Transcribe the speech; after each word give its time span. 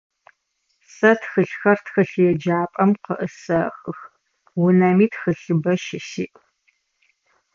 Сэ 0.93 1.11
тхылъхэр 1.19 1.77
тхылъеджапӏэм 1.85 2.91
къыӏысэхых, 3.03 3.99
унэми 4.63 5.07
тхылъыбэ 5.11 5.73
щысиӏ. 5.83 6.35